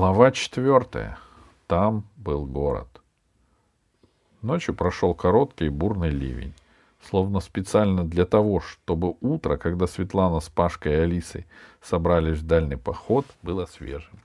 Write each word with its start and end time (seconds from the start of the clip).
Глава 0.00 0.30
четвертая. 0.30 1.18
Там 1.66 2.04
был 2.16 2.46
город. 2.46 3.02
Ночью 4.40 4.74
прошел 4.74 5.12
короткий 5.12 5.68
бурный 5.68 6.08
ливень. 6.08 6.54
Словно 7.02 7.40
специально 7.40 8.02
для 8.02 8.24
того, 8.24 8.60
чтобы 8.60 9.16
утро, 9.20 9.58
когда 9.58 9.86
Светлана 9.86 10.40
с 10.40 10.48
Пашкой 10.48 10.92
и 10.92 10.96
Алисой 11.00 11.46
собрались 11.82 12.38
в 12.38 12.46
дальний 12.46 12.76
поход, 12.76 13.26
было 13.42 13.66
свежим. 13.66 14.18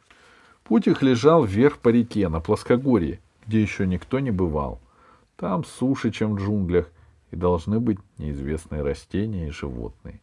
Путь 0.63 0.87
их 0.87 1.01
лежал 1.01 1.43
вверх 1.43 1.79
по 1.79 1.89
реке, 1.89 2.29
на 2.29 2.39
плоскогорье, 2.39 3.19
где 3.45 3.61
еще 3.61 3.85
никто 3.85 4.19
не 4.19 4.31
бывал. 4.31 4.79
Там 5.35 5.65
суше, 5.65 6.09
чем 6.11 6.37
в 6.37 6.39
джунглях, 6.39 6.89
и 7.31 7.35
должны 7.35 7.81
быть 7.81 7.99
неизвестные 8.17 8.81
растения 8.81 9.49
и 9.49 9.51
животные. 9.51 10.21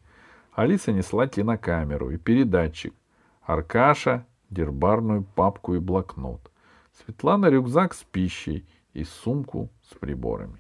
Алиса 0.55 0.93
несла 0.93 1.27
кинокамеру 1.27 2.09
и 2.09 2.17
передатчик. 2.17 2.95
Аркаша— 3.43 4.25
дербарную 4.53 5.25
папку 5.35 5.75
и 5.75 5.79
блокнот. 5.79 6.51
Светлана— 7.05 7.47
рюкзак 7.51 7.95
с 7.95 8.03
пищей 8.05 8.67
и 8.93 9.05
сумку 9.05 9.71
с 9.91 9.95
приборами. 9.99 10.59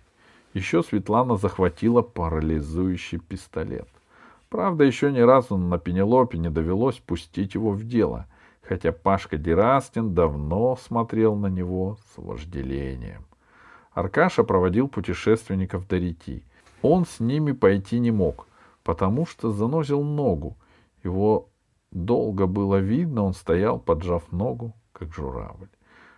Еще 0.54 0.82
Светлана 0.82 1.36
захватила 1.36 2.02
парализующий 2.02 3.18
пистолет. 3.18 3.88
Правда, 4.48 4.84
еще 4.84 5.10
ни 5.10 5.20
разу 5.20 5.56
на 5.56 5.78
Пенелопе 5.78 6.38
не 6.38 6.50
довелось 6.50 6.98
пустить 6.98 7.54
его 7.54 7.70
в 7.70 7.84
дело, 7.84 8.26
хотя 8.60 8.92
Пашка 8.92 9.38
Дерастин 9.38 10.14
давно 10.14 10.76
смотрел 10.76 11.36
на 11.36 11.46
него 11.46 11.96
с 12.14 12.18
вожделением. 12.18 13.24
Аркаша 13.92 14.44
проводил 14.44 14.88
путешественников 14.88 15.88
до 15.88 15.96
реки. 15.96 16.44
Он 16.82 17.06
с 17.06 17.20
ними 17.20 17.52
пойти 17.52 17.98
не 17.98 18.10
мог, 18.10 18.46
потому 18.84 19.26
что 19.26 19.50
занозил 19.52 20.02
ногу. 20.02 20.56
Его 21.02 21.48
долго 21.92 22.46
было 22.46 22.76
видно, 22.76 23.22
он 23.22 23.34
стоял, 23.34 23.78
поджав 23.78 24.32
ногу, 24.32 24.74
как 24.92 25.12
журавль. 25.12 25.68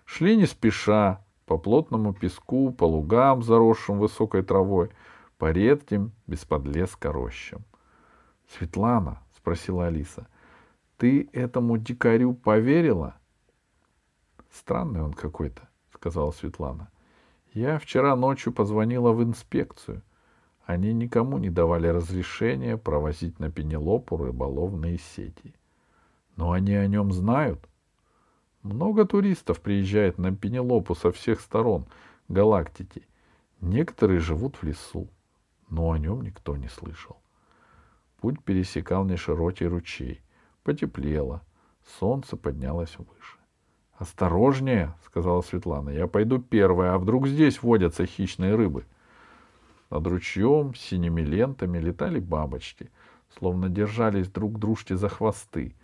Шли 0.04 0.36
не 0.36 0.46
спеша, 0.46 1.24
по 1.46 1.58
плотному 1.58 2.14
песку, 2.14 2.72
по 2.72 2.84
лугам, 2.84 3.42
заросшим 3.42 3.98
высокой 3.98 4.42
травой, 4.42 4.90
по 5.36 5.50
редким, 5.50 6.12
без 6.26 6.44
подлеска 6.44 7.12
рощам.— 7.12 7.64
Светлана,— 8.48 9.22
спросила 9.36 9.86
Алиса,— 9.86 10.26
ты 10.96 11.28
этому 11.32 11.76
дикарю 11.76 12.34
поверила?— 12.34 13.16
Странный 14.50 15.02
он 15.02 15.12
какой-то,— 15.12 15.68
сказала 15.94 16.30
Светлана.— 16.30 16.90
Я 17.52 17.78
вчера 17.78 18.14
ночью 18.16 18.52
позвонила 18.52 19.12
в 19.12 19.22
инспекцию. 19.22 20.02
Они 20.64 20.94
никому 20.94 21.38
не 21.38 21.50
давали 21.50 21.88
разрешения 21.88 22.78
провозить 22.78 23.38
на 23.38 23.50
Пенелопу 23.50 24.16
рыболовные 24.16 24.98
сети. 24.98 25.54
Но 26.36 26.52
они 26.52 26.74
о 26.74 26.86
нем 26.86 27.12
знают— 27.12 27.68
много 28.64 29.04
туристов 29.04 29.60
приезжает 29.60 30.16
на 30.16 30.34
Пенелопу 30.34 30.94
со 30.94 31.12
всех 31.12 31.42
сторон 31.42 31.84
галактики. 32.28 33.06
Некоторые 33.60 34.20
живут 34.20 34.56
в 34.56 34.62
лесу, 34.62 35.10
но 35.68 35.92
о 35.92 35.98
нем 35.98 36.22
никто 36.22 36.56
не 36.56 36.68
слышал. 36.68 37.18
Путь 38.22 38.42
пересекал 38.42 39.04
неширокий 39.04 39.66
ручей. 39.66 40.22
Потеплело. 40.62 41.42
Солнце 42.00 42.38
поднялось 42.38 42.96
выше. 42.96 43.38
«Осторожнее!»— 43.98 44.94
сказала 45.04 45.42
Светлана. 45.42 45.90
«Я 45.90 46.06
пойду 46.06 46.38
первая, 46.38 46.94
а 46.94 46.98
вдруг 46.98 47.28
здесь 47.28 47.62
водятся 47.62 48.06
хищные 48.06 48.54
рыбы?» 48.54 48.86
Над 49.90 50.06
ручьем 50.06 50.74
синими 50.74 51.20
лентами 51.20 51.78
летали 51.78 52.18
бабочки, 52.18 52.90
словно 53.38 53.68
держались 53.68 54.30
друг 54.30 54.58
дружке 54.58 54.96
за 54.96 55.10
хвосты. 55.10 55.76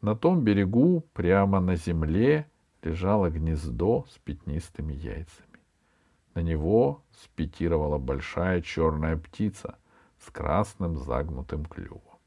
На 0.00 0.16
том 0.16 0.42
берегу, 0.42 1.04
прямо 1.12 1.60
на 1.60 1.76
земле, 1.76 2.50
лежало 2.82 3.28
гнездо 3.28 4.06
с 4.08 4.18
пятнистыми 4.18 4.94
яйцами. 4.94 5.58
На 6.34 6.40
него 6.40 7.02
спикировала 7.12 7.98
большая 7.98 8.62
черная 8.62 9.16
птица 9.18 9.76
с 10.18 10.30
красным 10.30 10.96
загнутым 10.96 11.66
клювом. 11.66 12.18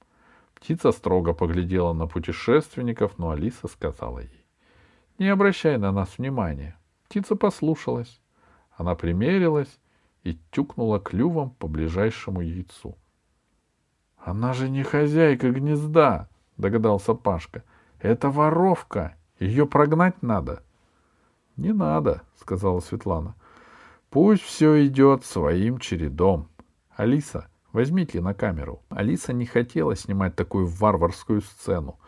Птица 0.54 0.92
строго 0.92 1.34
поглядела 1.34 1.94
на 1.94 2.08
путешественников, 2.08 3.18
но 3.18 3.32
Алиса 3.32 3.68
сказала 3.68 4.20
ей, 4.20 4.46
«Не 5.18 5.30
обращай 5.30 5.78
на 5.78 5.92
нас 5.92 6.18
внимания». 6.18 6.78
Птица 7.08 7.36
послушалась. 7.36 8.22
Она 8.72 8.96
примерилась 8.96 9.80
и 10.24 10.38
тюкнула 10.52 11.00
клювом 11.00 11.52
по 11.52 11.68
ближайшему 11.68 12.42
яйцу. 12.42 12.98
«Она 14.18 14.54
же 14.54 14.70
не 14.70 14.84
хозяйка 14.84 15.52
гнезда!»— 15.52 16.30
догадался 16.58 17.14
Пашка.— 17.14 17.64
Это 18.00 18.30
воровка. 18.30 19.16
Ее 19.40 19.66
прогнать 19.66 20.22
надо.— 20.22 20.64
Не 21.58 21.74
надо,— 21.74 22.22
сказала 22.36 22.80
Светлана.— 22.80 23.36
Пусть 24.10 24.44
все 24.44 24.86
идет 24.86 25.26
своим 25.26 25.80
чередом. 25.80 26.50
Алиса, 26.96 27.48
возьмите 27.72 28.22
на 28.22 28.34
камеру. 28.34 28.82
Алиса 28.90 29.34
не 29.34 29.46
хотела 29.46 29.96
снимать 29.96 30.36
такую 30.36 30.68
варварскую 30.68 31.42
сцену. 31.42 32.00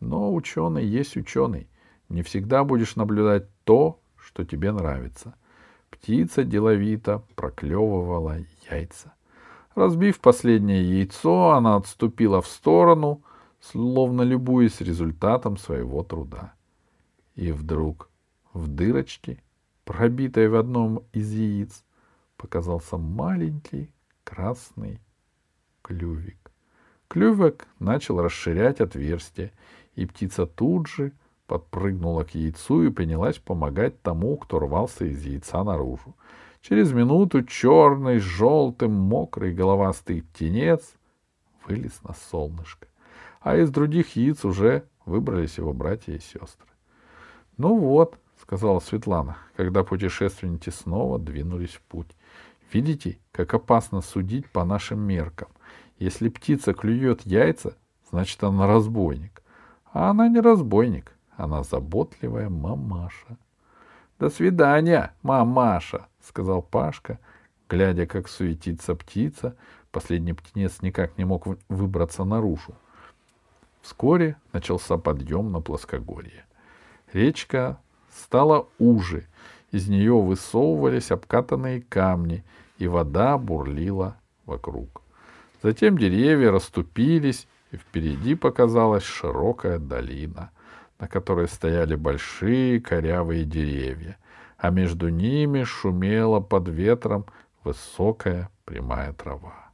Но 0.00 0.34
ученый 0.34 0.84
есть 0.84 1.16
ученый. 1.16 1.68
Не 2.08 2.22
всегда 2.22 2.64
будешь 2.64 2.96
наблюдать 2.96 3.48
то, 3.64 4.00
что 4.16 4.44
тебе 4.44 4.72
нравится. 4.72 5.34
Птица 5.90 6.44
деловито 6.44 7.22
проклевывала 7.34 8.36
яйца. 8.70 9.14
Разбив 9.74 10.20
последнее 10.20 10.82
яйцо, 10.82 11.52
она 11.52 11.76
отступила 11.76 12.42
в 12.42 12.46
сторону— 12.46 13.22
словно 13.70 14.22
любуясь 14.22 14.80
результатом 14.80 15.56
своего 15.56 16.02
труда. 16.02 16.54
И 17.34 17.50
вдруг 17.50 18.10
в 18.52 18.68
дырочке, 18.68 19.42
пробитой 19.84 20.48
в 20.48 20.56
одном 20.56 21.02
из 21.12 21.32
яиц, 21.32 21.84
показался 22.36 22.98
маленький 22.98 23.90
красный 24.22 25.00
клювик. 25.82 26.52
Клювик 27.08 27.66
начал 27.78 28.20
расширять 28.20 28.80
отверстие, 28.80 29.52
и 29.94 30.04
птица 30.06 30.46
тут 30.46 30.88
же 30.88 31.12
подпрыгнула 31.46 32.24
к 32.24 32.34
яйцу 32.34 32.82
и 32.82 32.90
принялась 32.90 33.38
помогать 33.38 34.00
тому, 34.02 34.36
кто 34.36 34.58
рвался 34.58 35.06
из 35.06 35.24
яйца 35.24 35.64
наружу. 35.64 36.14
Через 36.60 36.92
минуту 36.92 37.42
черный, 37.44 38.18
желтый, 38.18 38.88
мокрый, 38.88 39.54
головастый 39.54 40.22
птенец 40.22 40.94
вылез 41.66 42.02
на 42.02 42.14
солнышко 42.14 42.88
а 43.44 43.58
из 43.58 43.70
других 43.70 44.16
яиц 44.16 44.44
уже 44.46 44.88
выбрались 45.04 45.58
его 45.58 45.74
братья 45.74 46.14
и 46.14 46.18
сестры.— 46.18 46.66
Ну 47.58 47.78
вот,— 47.78 48.18
сказала 48.40 48.80
Светлана, 48.80 49.36
когда 49.54 49.84
путешественники 49.84 50.70
снова 50.70 51.18
двинулись 51.18 51.74
в 51.74 51.82
путь.— 51.82 52.08
Видите, 52.72 53.18
как 53.32 53.52
опасно 53.52 54.00
судить 54.00 54.50
по 54.50 54.64
нашим 54.64 55.00
меркам. 55.00 55.48
Если 55.98 56.30
птица 56.30 56.72
клюет 56.72 57.20
яйца, 57.26 57.76
значит, 58.10 58.42
она 58.42 58.66
разбойник. 58.66 59.42
А 59.92 60.10
она 60.10 60.28
не 60.28 60.40
разбойник, 60.40 61.12
она 61.36 61.62
заботливая 61.64 62.48
мамаша.— 62.48 63.36
До 64.18 64.30
свидания, 64.30 65.12
мамаша,— 65.22 66.06
сказал 66.26 66.62
Пашка, 66.62 67.18
глядя, 67.68 68.06
как 68.06 68.28
суетится 68.28 68.94
птица. 68.94 69.54
Последний 69.92 70.32
птенец 70.32 70.80
никак 70.80 71.18
не 71.18 71.26
мог 71.26 71.46
выбраться 71.68 72.24
наружу. 72.24 72.74
Вскоре 73.84 74.36
начался 74.54 74.96
подъем 74.96 75.52
на 75.52 75.60
плоскогорье. 75.60 76.46
Речка 77.12 77.78
стала 78.10 78.66
уже, 78.78 79.26
из 79.72 79.88
нее 79.88 80.18
высовывались 80.18 81.10
обкатанные 81.10 81.82
камни, 81.82 82.44
и 82.78 82.88
вода 82.88 83.36
бурлила 83.36 84.16
вокруг. 84.46 85.02
Затем 85.62 85.98
деревья 85.98 86.50
расступились, 86.50 87.46
и 87.72 87.76
впереди 87.76 88.34
показалась 88.34 89.04
широкая 89.04 89.78
долина, 89.78 90.50
на 90.98 91.06
которой 91.06 91.46
стояли 91.46 91.94
большие 91.94 92.80
корявые 92.80 93.44
деревья, 93.44 94.16
а 94.56 94.70
между 94.70 95.10
ними 95.10 95.62
шумела 95.64 96.40
под 96.40 96.68
ветром 96.68 97.26
высокая 97.64 98.48
прямая 98.64 99.12
трава. 99.12 99.72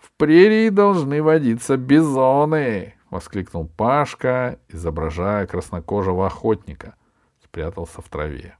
В 0.00 0.12
прерии 0.16 0.68
должны 0.68 1.20
водиться 1.20 1.76
бизоны!— 1.76 2.94
воскликнул 3.12 3.68
Пашка, 3.68 4.58
изображая 4.68 5.46
краснокожего 5.46 6.26
охотника. 6.26 6.96
Спрятался 7.44 8.00
в 8.00 8.08
траве. 8.08 8.56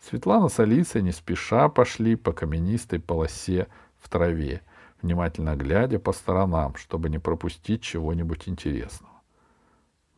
Светлана 0.00 0.48
с 0.48 0.58
Алисой 0.58 1.02
не 1.02 1.12
спеша 1.12 1.68
пошли 1.68 2.16
по 2.16 2.32
каменистой 2.32 3.00
полосе 3.00 3.68
в 3.98 4.08
траве, 4.08 4.62
внимательно 5.02 5.56
глядя 5.56 5.98
по 5.98 6.12
сторонам, 6.12 6.74
чтобы 6.76 7.10
не 7.10 7.18
пропустить 7.18 7.82
чего-нибудь 7.82 8.48
интересного. 8.48 9.20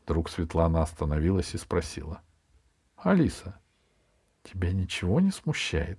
Вдруг 0.05 0.31
Светлана 0.31 0.83
остановилась 0.83 1.53
и 1.55 1.59
спросила.— 1.59 2.21
Алиса, 2.97 3.59
тебя 4.44 4.73
ничего 4.73 5.19
не 5.19 5.33
смущает? 5.33 5.99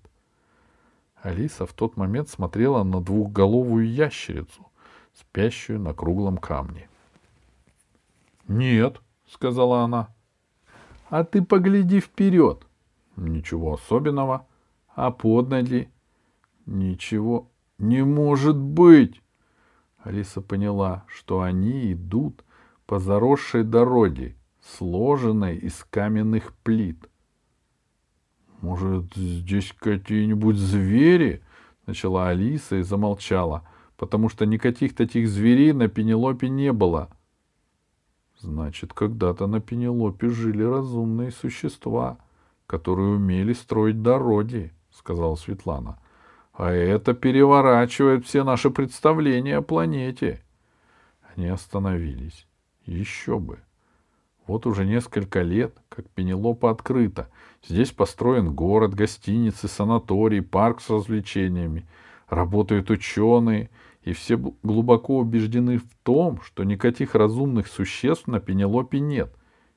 Алиса 1.21 1.65
в 1.65 1.73
тот 1.73 1.97
момент 1.97 2.29
смотрела 2.29 2.83
на 2.83 3.01
двухголовую 3.01 3.91
ящерицу, 3.91 4.71
спящую 5.13 5.81
на 5.81 5.93
круглом 5.93 6.37
камне.— 6.37 6.87
Нет,— 8.47 9.01
сказала 9.27 9.81
она. 9.81 10.13
А 11.09 11.23
ты 11.23 11.41
погляди 11.43 11.99
вперед. 11.99 12.65
Ничего 13.15 13.75
особенного. 13.75 14.47
А 14.95 15.11
поднали? 15.11 15.91
Ничего. 16.65 17.51
Не 17.77 18.03
может 18.03 18.57
быть! 18.57 19.21
Алиса 19.99 20.41
поняла, 20.41 21.05
что 21.07 21.41
они 21.41 21.93
идут 21.93 22.43
по 22.85 22.99
заросшей 22.99 23.63
дороге, 23.63 24.35
сложенной 24.61 25.57
из 25.57 25.85
каменных 25.89 26.53
плит. 26.63 27.09
«Может, 28.59 29.13
здесь 29.15 29.73
какие-нибудь 29.77 30.57
звери?»— 30.57 31.43
начала 31.85 32.29
Алиса 32.29 32.77
и 32.77 32.81
замолчала, 32.81 33.67
потому 33.97 34.29
что 34.29 34.45
никаких 34.45 34.95
таких 34.95 35.27
зверей 35.27 35.73
на 35.73 35.89
Пенелопе 35.89 36.49
не 36.49 36.71
было. 36.71 37.09
Значит, 38.43 38.91
когда-то 38.91 39.47
на 39.47 39.61
Пенелопе 39.61 40.27
жили 40.27 40.63
разумные 40.63 41.31
существа, 41.31 42.17
которые 42.67 43.15
умели 43.15 43.53
строить 43.53 44.01
дороги,— 44.01 44.73
сказала 44.91 45.35
Светлана. 45.35 45.97
А 46.51 46.69
это 46.69 47.13
переворачивает 47.13 48.25
все 48.25 48.43
наши 48.43 48.69
представления 48.69 49.57
о 49.57 49.61
планете. 49.61 50.41
Они 51.33 51.47
остановились. 51.47 52.45
Еще 52.85 53.39
бы. 53.39 53.59
Вот 54.45 54.65
уже 54.65 54.85
несколько 54.85 55.41
лет, 55.41 55.77
как 55.87 56.09
Пенелопа 56.09 56.69
открыта. 56.69 57.29
Здесь 57.65 57.91
построен 57.91 58.53
город, 58.53 58.93
гостиницы, 58.93 59.69
санаторий, 59.69 60.41
парк 60.41 60.81
с 60.81 60.89
развлечениями. 60.89 61.87
Работают 62.27 62.89
ученые, 62.89 63.69
и 64.03 64.13
все 64.13 64.37
глубоко 64.37 65.17
убеждены 65.17 65.77
в 65.77 65.87
том, 66.03 66.41
что 66.41 66.63
никаких 66.63 67.15
разумных 67.15 67.67
существ 67.67 68.27
на 68.27 68.39
Пенелопе 68.39 68.99
нет 68.99 69.33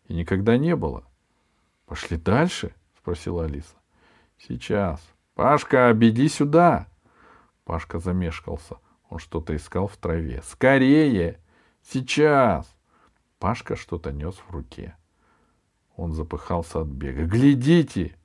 и 0.07 0.15
никогда 0.15 0.59
не 0.59 0.75
было.— 0.75 1.05
Пошли 1.87 2.17
дальше?— 2.17 2.75
спросила 2.99 3.45
Алиса.— 3.45 3.77
Сейчас. 4.39 5.01
Пашка, 5.35 5.89
обеди 5.89 6.29
сюда. 6.29 6.89
Пашка 7.65 7.99
замешкался. 7.99 8.79
Он 9.09 9.19
что-то 9.19 9.55
искал 9.55 9.87
в 9.87 9.97
траве. 9.97 10.43
Скорее! 10.45 11.41
Сейчас! 11.83 12.75
Пашка 13.39 13.77
что-то 13.77 14.13
нес 14.13 14.35
в 14.49 14.51
руке. 14.51 14.97
Он 15.95 16.13
запыхался 16.13 16.81
от 16.81 16.89
бега. 16.89 17.25
«Глядите!» 17.25 18.17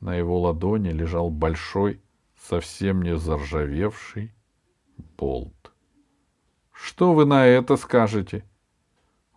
На 0.00 0.14
его 0.14 0.40
ладони 0.40 0.90
лежал 0.90 1.30
большой, 1.30 2.00
совсем 2.36 3.02
не 3.02 3.16
заржавевший 3.16 4.34
болт. 5.16 5.72
«Что 6.72 7.14
вы 7.14 7.24
на 7.24 7.46
это 7.46 7.76
скажете?» 7.76 8.44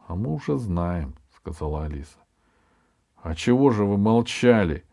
«А 0.07 0.15
мы 0.15 0.33
уже 0.33 0.57
знаем»,— 0.57 1.15
сказала 1.35 1.85
Алиса. 1.85 2.19
«А 3.21 3.35
чего 3.35 3.71
же 3.71 3.83
вы 3.83 3.97
молчали? 3.97 4.85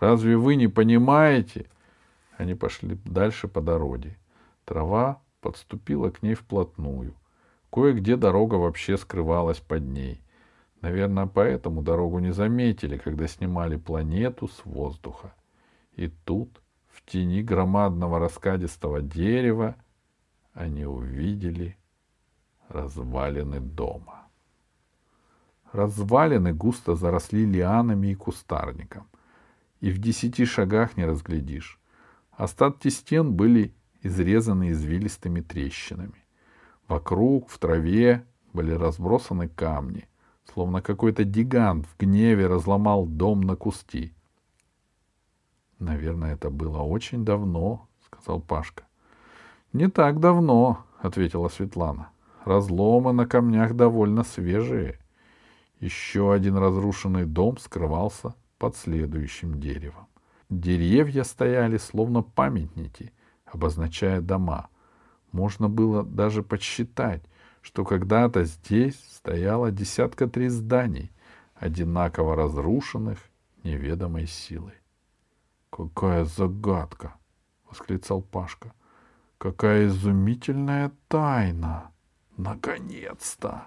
Разве 0.00 0.36
вы 0.36 0.56
не 0.56 0.68
понимаете?» 0.68 1.66
Они 2.36 2.54
пошли 2.54 2.98
дальше 3.04 3.48
по 3.48 3.60
дороге. 3.60 4.18
Трава 4.64 5.20
подступила 5.40 6.10
к 6.10 6.22
ней 6.22 6.34
вплотную. 6.34 7.14
Кое-где 7.70 8.16
дорога 8.16 8.56
вообще 8.56 8.96
скрывалась 8.96 9.60
под 9.60 9.82
ней. 9.82 10.22
Наверное, 10.80 11.26
поэтому 11.26 11.82
дорогу 11.82 12.18
не 12.18 12.32
заметили, 12.32 12.96
когда 12.96 13.28
снимали 13.28 13.76
планету 13.76 14.48
с 14.48 14.64
воздуха. 14.64 15.34
И 15.94 16.08
тут, 16.08 16.60
в 16.90 17.04
тени 17.08 17.42
громадного 17.42 18.18
раскадистого 18.18 19.00
дерева, 19.00 19.76
они 20.52 20.84
увидели 20.84 21.76
развалины 22.68 23.60
дома. 23.60 24.28
Развалины 25.72 26.52
густо 26.52 26.94
заросли 26.94 27.46
лианами 27.46 28.08
и 28.08 28.14
кустарником, 28.14 29.08
и 29.80 29.90
в 29.90 29.98
десяти 29.98 30.44
шагах 30.44 30.96
не 30.96 31.04
разглядишь. 31.06 31.80
Остатки 32.32 32.88
стен 32.88 33.32
были 33.34 33.74
изрезаны 34.02 34.72
извилистыми 34.72 35.40
трещинами. 35.40 36.24
Вокруг, 36.88 37.48
в 37.48 37.58
траве, 37.58 38.26
были 38.52 38.72
разбросаны 38.72 39.48
камни, 39.48 40.08
словно 40.52 40.82
какой-то 40.82 41.24
гигант 41.24 41.86
в 41.86 41.96
гневе 41.98 42.46
разломал 42.46 43.06
дом 43.06 43.40
на 43.40 43.56
куски. 43.56 44.12
Наверное, 45.78 46.34
это 46.34 46.50
было 46.50 46.78
очень 46.78 47.24
давно, 47.24 47.88
сказал 48.06 48.40
Пашка. 48.40 48.84
Не 49.72 49.88
так 49.88 50.20
давно, 50.20 50.84
ответила 51.00 51.48
Светлана. 51.48 52.10
Разломы 52.44 53.12
на 53.12 53.26
камнях 53.26 53.74
довольно 53.74 54.22
свежие. 54.22 54.98
Еще 55.80 56.32
один 56.32 56.58
разрушенный 56.58 57.24
дом 57.24 57.56
скрывался 57.56 58.34
под 58.58 58.76
следующим 58.76 59.58
деревом. 59.58 60.08
Деревья 60.50 61.24
стояли 61.24 61.78
словно 61.78 62.22
памятники, 62.22 63.14
обозначая 63.46 64.20
дома. 64.20 64.68
Можно 65.32 65.70
было 65.70 66.02
даже 66.02 66.42
подсчитать, 66.42 67.22
что 67.62 67.86
когда-то 67.86 68.44
здесь 68.44 69.00
стояло 69.10 69.70
десятка 69.70 70.26
три 70.28 70.48
зданий, 70.48 71.10
одинаково 71.54 72.36
разрушенных 72.36 73.18
неведомой 73.64 74.26
силой. 74.26 74.74
«Какая 75.70 76.26
загадка!»— 76.26 77.14
восклицал 77.70 78.20
Пашка. 78.20 78.74
«Какая 79.42 79.88
изумительная 79.88 80.92
тайна! 81.08 81.90
Наконец-то!» 82.36 83.62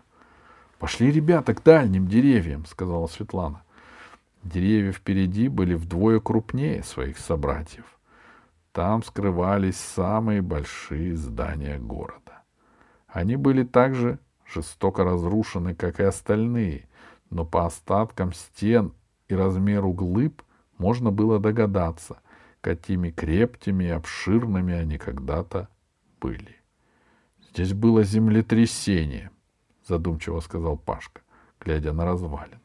«Пошли, 0.80 1.12
ребята, 1.12 1.54
к 1.54 1.64
дальним 1.64 2.08
деревьям»,— 2.08 2.66
сказала 2.68 3.08
Светлана. 3.08 3.62
Деревья 4.42 4.94
впереди 4.94 5.50
были 5.50 5.74
вдвое 5.74 6.22
крупнее 6.22 6.82
своих 6.82 7.18
собратьев. 7.18 7.84
Там 8.72 9.04
скрывались 9.04 9.76
самые 9.76 10.42
большие 10.42 11.18
здания 11.18 11.78
города. 11.78 12.44
Они 13.08 13.36
были 13.36 13.66
также 13.66 14.20
жестоко 14.46 15.04
разрушены, 15.04 15.76
как 15.76 16.00
и 16.00 16.04
остальные, 16.04 16.88
но 17.30 17.44
по 17.44 17.66
остаткам 17.66 18.32
стен 18.32 18.94
и 19.28 19.36
размеру 19.36 19.92
глыб 19.92 20.42
можно 20.78 21.12
было 21.12 21.38
догадаться, 21.38 22.22
какими 22.66 23.12
крепкими 23.12 23.84
и 23.84 23.90
обширными 23.90 24.74
они 24.74 24.98
когда-то 24.98 25.70
были. 26.20 26.56
Здесь 27.52 27.74
было 27.74 28.02
землетрясение, 28.02 29.30
задумчиво 29.86 30.40
сказал 30.40 30.76
Пашка, 30.76 31.22
глядя 31.60 31.94
на 31.94 32.06
развалины. 32.06 32.60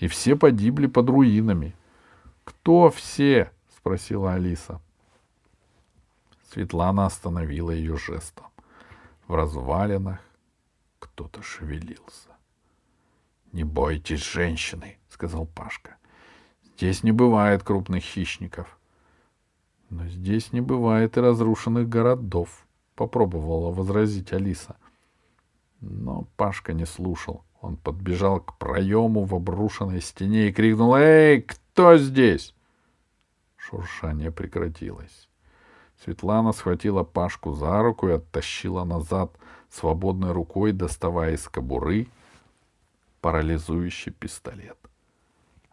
И 0.00 0.08
все 0.08 0.34
погибли 0.34 0.88
под 0.88 1.10
руинами. 1.10 1.76
Кто 2.42 2.90
все? 2.90 3.52
спросила 3.76 4.32
Алиса. 4.32 4.80
Светлана 6.50 7.06
остановила 7.06 7.70
ее 7.70 7.96
жестом. 7.96 8.46
В 9.28 9.36
развалинах 9.36 10.18
кто-то 10.98 11.40
шевелился.— 11.40 12.30
Не 13.52 13.62
бойтесь 13.62 14.24
женщины,— 14.24 14.98
сказал 15.08 15.46
Пашка.— 15.46 15.98
Здесь 16.76 17.04
не 17.04 17.12
бывает 17.12 17.62
крупных 17.62 18.02
хищников.— 18.02 18.76
Но 19.90 20.06
здесь 20.06 20.52
не 20.52 20.60
бывает 20.60 21.16
и 21.16 21.20
разрушенных 21.20 21.88
городов,— 21.88 22.64
попробовала 22.94 23.72
возразить 23.72 24.32
Алиса. 24.32 24.76
Но 25.80 26.26
Пашка 26.36 26.72
не 26.72 26.86
слушал. 26.86 27.44
Он 27.60 27.76
подбежал 27.76 28.40
к 28.40 28.56
проему 28.56 29.24
в 29.24 29.34
обрушенной 29.34 30.00
стене 30.00 30.48
и 30.48 30.52
крикнул 30.52 30.94
«Эй, 30.94 31.42
кто 31.42 31.98
здесь?» 31.98 32.54
Шуршание 33.56 34.30
прекратилось. 34.30 35.28
Светлана 36.02 36.52
схватила 36.52 37.04
Пашку 37.04 37.52
за 37.52 37.82
руку 37.82 38.08
и 38.08 38.12
оттащила 38.12 38.84
назад, 38.84 39.36
свободной 39.70 40.32
рукой 40.32 40.72
доставая 40.72 41.34
из 41.34 41.46
кобуры 41.48 42.06
парализующий 43.20 44.12
пистолет. 44.12 44.78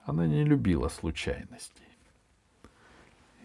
Она 0.06 0.28
не 0.28 0.44
любила 0.44 0.90
случайностей. 0.90 1.87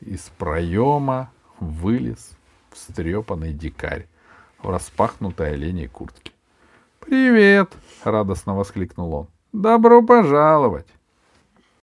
Из 0.04 0.32
проема 0.36 1.30
вылез 1.60 2.32
встрепанный 2.70 3.52
дикарь 3.52 4.08
в 4.60 4.68
распахнутой 4.68 5.52
оленей 5.52 5.86
куртке. 5.86 6.32
«Привет!»— 6.98 7.72
радостно 8.04 8.56
воскликнул 8.56 9.14
он. 9.14 9.28
«Добро 9.52 10.02
пожаловать!» 10.02 10.88